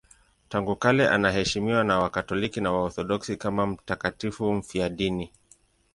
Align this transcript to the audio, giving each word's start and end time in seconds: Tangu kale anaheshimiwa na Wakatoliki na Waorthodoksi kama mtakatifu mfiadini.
Tangu 0.49 0.75
kale 0.75 1.09
anaheshimiwa 1.09 1.83
na 1.83 1.99
Wakatoliki 1.99 2.61
na 2.61 2.71
Waorthodoksi 2.71 3.37
kama 3.37 3.67
mtakatifu 3.67 4.53
mfiadini. 4.53 5.31